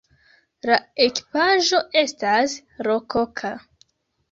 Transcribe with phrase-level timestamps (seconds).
[0.69, 0.77] La
[1.07, 2.57] ekipaĵo estas
[2.91, 3.55] rokoka.